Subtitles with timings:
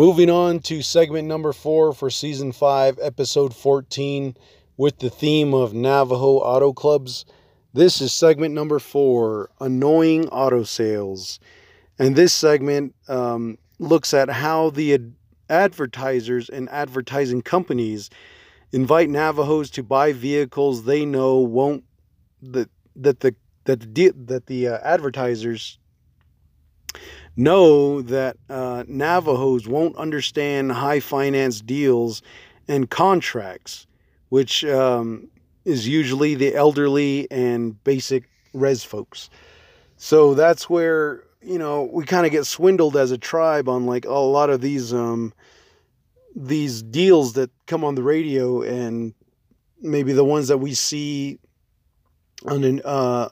[0.00, 4.34] Moving on to segment number four for season five, episode 14,
[4.78, 7.26] with the theme of Navajo Auto Clubs.
[7.74, 11.38] This is segment number four Annoying Auto Sales.
[11.98, 15.12] And this segment um, looks at how the ad-
[15.50, 18.08] advertisers and advertising companies
[18.72, 21.84] invite Navajos to buy vehicles they know won't
[22.40, 25.78] that that the that the that the uh, advertisers
[27.36, 32.22] know that uh, Navajos won't understand high finance deals
[32.68, 33.86] and contracts,
[34.28, 35.28] which um,
[35.64, 39.30] is usually the elderly and basic res folks.
[39.96, 44.04] So that's where you know we kind of get swindled as a tribe on like
[44.04, 45.32] a lot of these um,
[46.34, 49.14] these deals that come on the radio and
[49.80, 51.38] maybe the ones that we see
[52.46, 53.28] on an uh,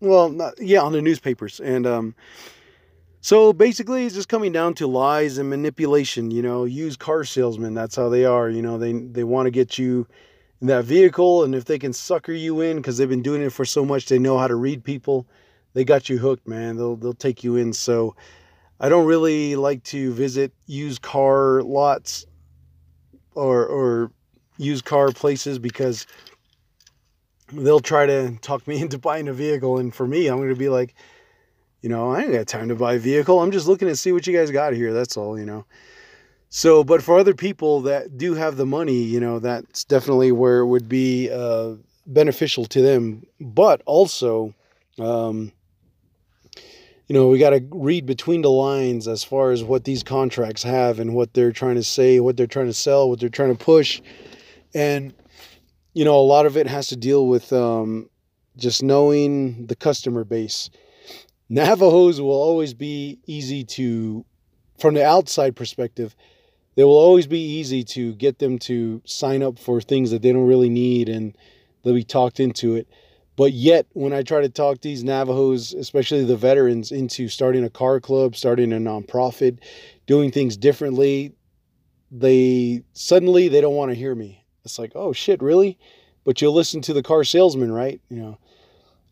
[0.00, 2.14] well not, yeah on the newspapers and um,
[3.26, 6.30] so basically, it's just coming down to lies and manipulation.
[6.30, 7.74] You know, used car salesmen.
[7.74, 8.48] That's how they are.
[8.48, 10.06] You know, they they want to get you
[10.60, 13.50] in that vehicle, and if they can sucker you in because they've been doing it
[13.50, 15.26] for so much, they know how to read people.
[15.72, 16.76] They got you hooked, man.
[16.76, 17.72] They'll they'll take you in.
[17.72, 18.14] So,
[18.78, 22.26] I don't really like to visit used car lots
[23.34, 24.12] or or
[24.56, 26.06] used car places because
[27.52, 30.54] they'll try to talk me into buying a vehicle, and for me, I'm going to
[30.54, 30.94] be like
[31.82, 33.40] you know, I ain't got time to buy a vehicle.
[33.40, 34.92] I'm just looking to see what you guys got here.
[34.92, 35.64] That's all, you know.
[36.48, 40.60] So, but for other people that do have the money, you know, that's definitely where
[40.60, 41.74] it would be uh,
[42.06, 43.26] beneficial to them.
[43.40, 44.54] But also,
[44.98, 45.52] um,
[47.08, 50.62] you know, we got to read between the lines as far as what these contracts
[50.62, 53.56] have and what they're trying to say, what they're trying to sell, what they're trying
[53.56, 54.00] to push.
[54.74, 55.14] And,
[55.94, 58.08] you know, a lot of it has to deal with um,
[58.56, 60.70] just knowing the customer base
[61.48, 64.24] Navajos will always be easy to,
[64.78, 66.16] from the outside perspective,
[66.74, 70.32] they will always be easy to get them to sign up for things that they
[70.32, 71.36] don't really need and
[71.82, 72.88] they'll be talked into it.
[73.36, 77.70] But yet, when I try to talk these Navajos, especially the veterans, into starting a
[77.70, 79.58] car club, starting a nonprofit,
[80.06, 81.34] doing things differently,
[82.10, 84.44] they suddenly they don't want to hear me.
[84.64, 85.78] It's like, oh shit, really?
[86.24, 88.00] But you'll listen to the car salesman, right?
[88.08, 88.38] You know,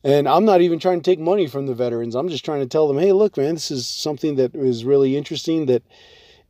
[0.05, 2.15] and I'm not even trying to take money from the veterans.
[2.15, 5.17] I'm just trying to tell them, hey, look, man, this is something that is really
[5.17, 5.65] interesting.
[5.67, 5.83] That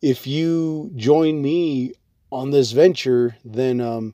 [0.03, 1.95] if you join me
[2.33, 4.13] on this venture, then um,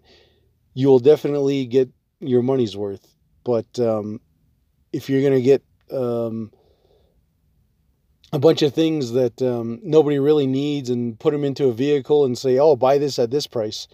[0.74, 1.88] you will definitely get
[2.20, 3.06] your money's worth.
[3.42, 4.20] But um,
[4.92, 6.52] if you're going to get um,
[8.30, 12.26] a bunch of things that um, nobody really needs and put them into a vehicle
[12.26, 13.88] and say, oh, buy this at this price,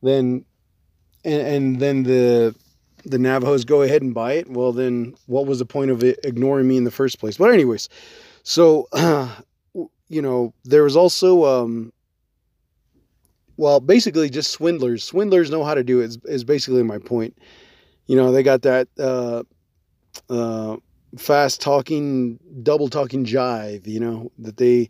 [0.00, 0.44] then
[1.24, 2.54] and, and then the
[3.04, 6.68] the Navajos go ahead and buy it, well, then what was the point of ignoring
[6.68, 7.36] me in the first place?
[7.36, 7.88] But, anyways,
[8.42, 9.34] so, uh,
[10.08, 11.92] you know, there was also, um,
[13.56, 15.04] well, basically just swindlers.
[15.04, 17.36] Swindlers know how to do it, is, is basically my point.
[18.06, 19.42] You know, they got that uh,
[20.28, 20.76] uh,
[21.16, 24.88] fast talking, double talking jive, you know, that they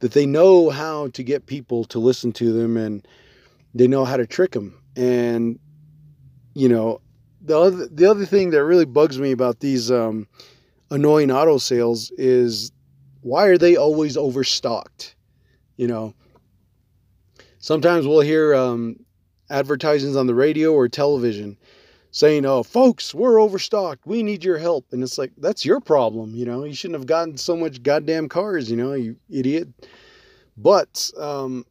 [0.00, 3.06] that they know how to get people to listen to them and
[3.74, 4.80] they know how to trick them.
[4.96, 5.58] And,
[6.54, 7.00] you know,
[7.40, 10.26] the other the other thing that really bugs me about these um,
[10.90, 12.72] annoying auto sales is
[13.22, 15.14] why are they always overstocked?
[15.76, 16.14] You know,
[17.58, 18.96] sometimes we'll hear um,
[19.50, 21.56] advertisements on the radio or television
[22.10, 24.06] saying, "Oh, folks, we're overstocked.
[24.06, 26.34] We need your help." And it's like that's your problem.
[26.34, 28.70] You know, you shouldn't have gotten so much goddamn cars.
[28.70, 29.68] You know, you idiot.
[30.56, 31.64] But um,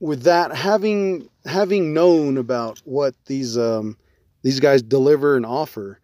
[0.00, 3.96] with that, having having known about what these um,
[4.42, 6.00] these guys deliver and offer.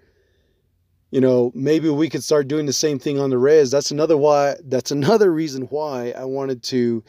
[1.10, 3.71] You know maybe we could start doing the same thing on the res.
[3.71, 7.03] That's another why that's another reason why i wanted to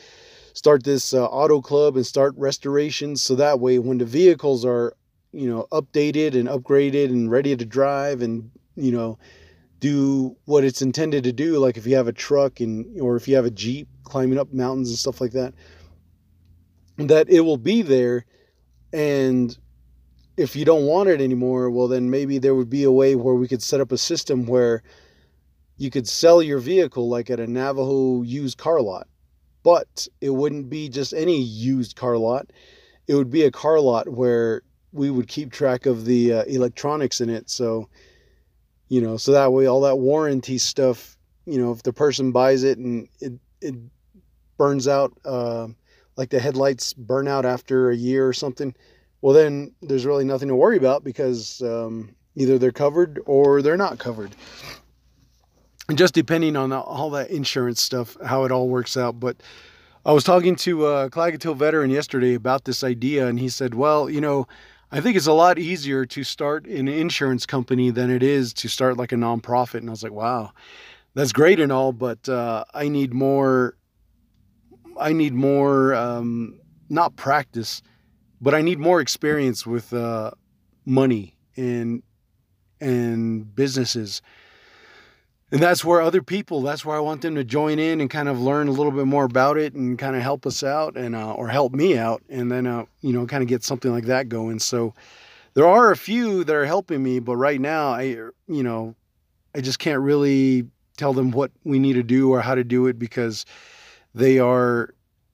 [0.54, 4.94] start this uh, auto club and start restorations so that way when the vehicles are
[5.32, 9.18] you know updated and upgraded and ready to drive and you know
[9.80, 13.28] do what it's intended to do like if you have a truck and or if
[13.28, 15.54] you have a jeep climbing up mountains and stuff like that
[16.98, 18.26] that it will be there
[18.92, 19.58] and
[20.40, 23.36] if you don't want it anymore, well, then maybe there would be a way where
[23.36, 24.82] we could set up a system where
[25.76, 29.08] you could sell your vehicle like at a Navajo used car lot.
[29.64, 32.52] But it wouldn't be just any used car lot.
[33.08, 34.62] It would be a car lot where
[34.94, 37.50] we would keep track of the uh, electronics in it.
[37.50, 37.90] So,
[38.88, 42.64] you know, so that way all that warranty stuff, you know, if the person buys
[42.64, 43.76] it and it, it
[44.58, 45.68] burns out, uh,
[46.16, 48.74] like the headlights burn out after a year or something,
[49.22, 53.78] well, then there's really nothing to worry about because um, either they're covered or they're
[53.78, 54.36] not covered.
[55.90, 59.20] And just depending on all that insurance stuff, how it all works out.
[59.20, 59.38] But
[60.06, 64.10] I was talking to a Klagetoh veteran yesterday about this idea, and he said, "Well,
[64.10, 64.48] you know,
[64.92, 68.68] I think it's a lot easier to start an insurance company than it is to
[68.68, 70.52] start like a nonprofit." And I was like, "Wow,
[71.16, 73.76] that's great and all, but uh, I need more.
[75.00, 77.82] I need more, um, not practice,
[78.42, 80.32] but I need more experience with uh,
[80.86, 82.04] money and
[82.82, 84.22] and businesses."
[85.52, 88.30] and that's where other people that's where i want them to join in and kind
[88.30, 91.16] of learn a little bit more about it and kind of help us out and
[91.16, 94.06] uh, or help me out and then uh, you know kind of get something like
[94.06, 94.94] that going so
[95.54, 98.96] there are a few that are helping me but right now i you know
[99.56, 100.66] i just can't really
[100.98, 103.46] tell them what we need to do or how to do it because
[104.14, 104.94] they are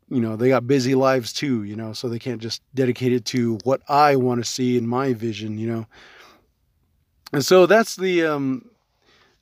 [0.09, 3.25] you know they got busy lives too you know so they can't just dedicate it
[3.25, 5.85] to what i want to see in my vision you know
[7.33, 8.69] and so that's the um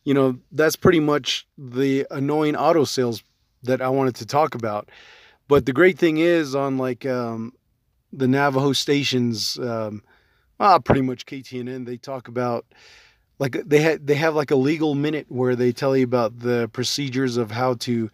[0.03, 3.23] you know, that's pretty much the annoying auto sales
[3.63, 4.89] that I wanted to talk about.
[5.47, 7.53] But the great thing is on like um,
[8.11, 10.03] the Navajo stations, um,
[10.59, 12.65] ah, pretty much KTNN, they talk about
[13.39, 16.69] like they had they have like a legal minute where they tell you about the
[16.71, 18.09] procedures of how to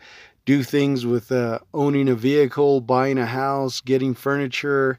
[0.49, 4.97] do things with uh, owning a vehicle, buying a house, getting furniture,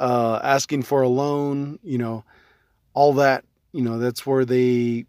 [0.00, 2.24] uh, asking for a loan, you know,
[2.92, 3.44] all that.
[3.70, 5.06] You know, that's where they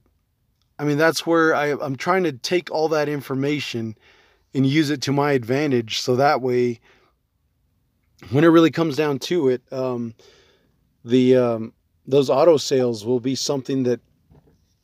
[0.77, 3.97] I mean, that's where I, I'm trying to take all that information
[4.53, 5.99] and use it to my advantage.
[5.99, 6.79] So that way,
[8.29, 10.13] when it really comes down to it, um,
[11.03, 11.73] the um,
[12.05, 13.99] those auto sales will be something that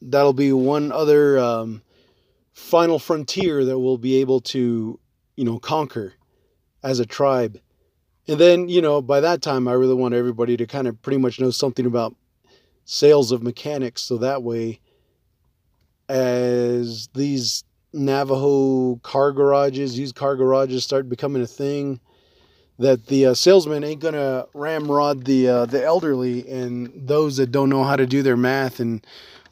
[0.02, 1.84] that'll be one other um,
[2.58, 5.00] final frontier that we'll be able to,
[5.36, 6.14] you know, conquer
[6.84, 7.62] as a tribe.
[8.28, 11.20] And then, you know, by that time, I really want everybody to kind of pretty
[11.20, 12.16] much know something about
[12.84, 14.02] sales of mechanics.
[14.02, 14.80] So that way,
[16.10, 17.64] as these
[17.94, 22.00] Navajo car garages, used car garages start becoming a thing,
[22.80, 27.70] that the uh, salesman ain't gonna ramrod the uh, the elderly and those that don't
[27.70, 29.06] know how to do their math and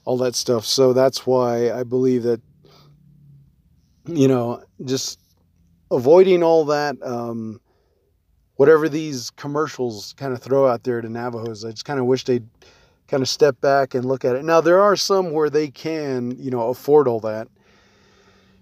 [0.06, 0.66] all that stuff.
[0.66, 2.42] So that's why I believe that
[4.08, 5.20] you know just
[5.92, 6.96] avoiding all that.
[7.04, 7.60] Um,
[8.56, 12.24] whatever these commercials kind of throw out there to Navajos, I just kind of wish
[12.24, 12.48] they'd
[13.08, 14.44] kind of step back and look at it.
[14.44, 17.48] Now there are some where they can, you know, afford all that.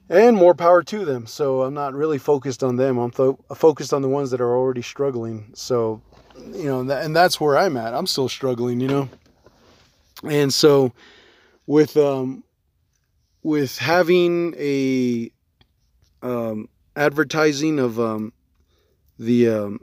[0.09, 1.25] And more power to them.
[1.27, 2.97] So I'm not really focused on them.
[2.97, 5.51] I'm fo- focused on the ones that are already struggling.
[5.53, 6.01] So,
[6.51, 7.93] you know, and that's where I'm at.
[7.93, 9.09] I'm still struggling, you know.
[10.23, 10.91] And so
[11.65, 12.43] with um
[13.43, 15.31] with having a
[16.23, 18.33] um advertising of um
[19.19, 19.79] the um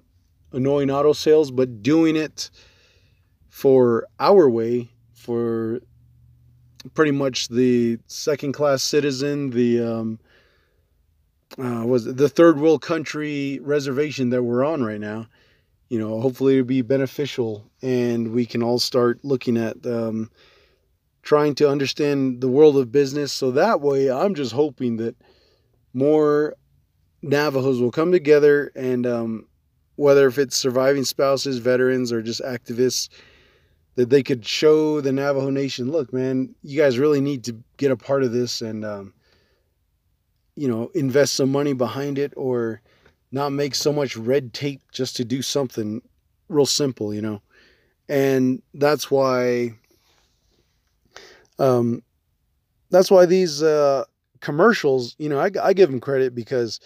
[0.52, 2.50] annoying auto sales but doing it
[3.50, 5.80] for our way, for
[6.94, 10.18] pretty much the second class citizen, the um,
[11.58, 15.26] uh, was the third world country reservation that we're on right now.
[15.88, 20.30] You know, hopefully it'll be beneficial, and we can all start looking at um,
[21.22, 23.32] trying to understand the world of business.
[23.32, 25.16] So that way, I'm just hoping that
[25.92, 26.56] more
[27.22, 29.46] Navajos will come together, and um,
[29.96, 33.08] whether if it's surviving spouses, veterans, or just activists
[33.96, 37.90] that they could show the Navajo Nation, look, man, you guys really need to get
[37.90, 39.12] a part of this and, um,
[40.56, 42.80] you know, invest some money behind it or
[43.32, 46.00] not make so much red tape just to do something
[46.48, 47.42] real simple, you know.
[48.08, 49.74] And that's why,
[51.58, 52.02] um,
[52.90, 54.04] that's why these uh,
[54.40, 56.80] commercials, you know, I, I give them credit because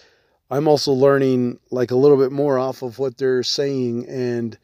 [0.50, 4.58] I'm also learning like a little bit more off of what they're saying, and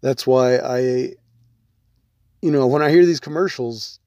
[0.00, 1.14] that's why I
[2.44, 3.98] you know, when I hear these commercials,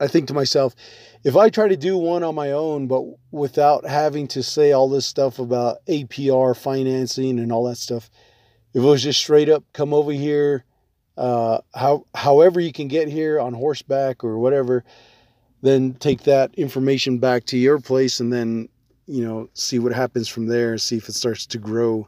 [0.00, 0.74] I think to myself,
[1.22, 4.88] if I try to do one on my own, but without having to say all
[4.88, 8.10] this stuff about APR financing and all that stuff,
[8.74, 10.64] if it was just straight up come over here,
[11.16, 14.82] uh, how however you can get here on horseback or whatever,
[15.62, 18.68] then take that information back to your place and then
[19.06, 22.06] you know see what happens from there, see if it starts to grow.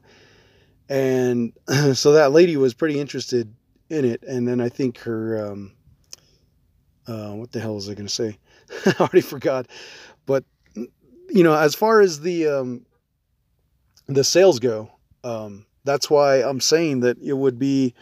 [0.89, 1.53] And
[1.95, 3.53] so that lady was pretty interested
[3.89, 4.23] in it.
[4.23, 5.73] And then I think her, um,
[7.07, 8.39] uh, what the hell was I going to say?
[8.87, 9.67] I already forgot.
[10.27, 10.45] But
[10.75, 12.87] you know, as far as the um,
[14.07, 14.91] the sales go,
[15.23, 17.95] um, that's why I'm saying that it would be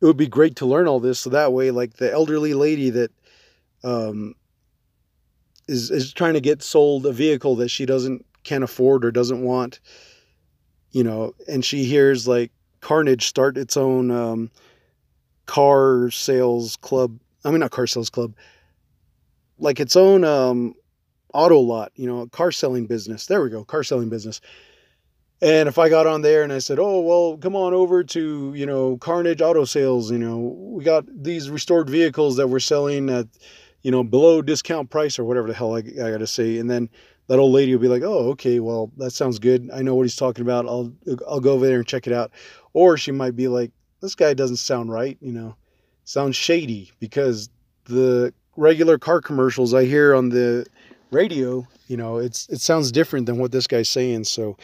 [0.00, 1.20] it would be great to learn all this.
[1.20, 3.10] So that way, like the elderly lady that
[3.82, 4.34] um,
[5.68, 9.42] is is trying to get sold a vehicle that she doesn't can't afford or doesn't
[9.42, 9.80] want,
[10.90, 14.50] you know, and she hears like Carnage start its own um,
[15.46, 17.18] car sales club.
[17.44, 18.34] I mean, not car sales club,
[19.58, 20.74] like its own um,
[21.32, 23.26] auto lot, you know, car selling business.
[23.26, 24.40] There we go, car selling business.
[25.42, 28.54] And if I got on there and I said, "Oh, well, come on over to,
[28.54, 33.10] you know, Carnage Auto Sales, you know, we got these restored vehicles that we're selling
[33.10, 33.26] at,
[33.84, 36.68] you know, below discount price or whatever the hell I, I got to say." And
[36.68, 36.88] then
[37.28, 39.70] that old lady will be like, "Oh, okay, well, that sounds good.
[39.72, 40.66] I know what he's talking about.
[40.66, 40.92] I'll
[41.28, 42.32] I'll go over there and check it out."
[42.72, 45.54] Or she might be like, "This guy doesn't sound right, you know.
[46.02, 47.48] Sounds shady because
[47.84, 50.66] the regular car commercials I hear on the
[51.10, 54.24] radio, you know, it's it sounds different than what this guy's saying.
[54.24, 54.56] So,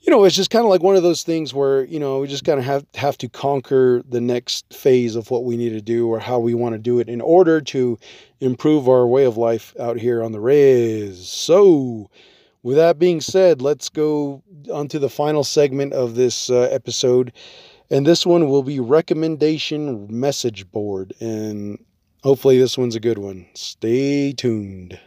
[0.00, 2.28] you know, it's just kind of like one of those things where, you know, we
[2.28, 5.80] just kind of have, have to conquer the next phase of what we need to
[5.80, 7.98] do or how we want to do it in order to
[8.40, 11.28] improve our way of life out here on the res.
[11.28, 12.10] So,
[12.62, 17.32] with that being said, let's go on to the final segment of this uh, episode.
[17.90, 21.14] And this one will be recommendation message board.
[21.20, 21.82] And
[22.22, 23.46] hopefully, this one's a good one.
[23.54, 24.98] Stay tuned.